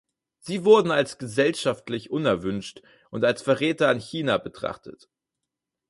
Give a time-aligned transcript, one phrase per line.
[0.39, 5.11] Sie wurden als gesellschaftlich unerwünscht und als Verräter an China betrachtet.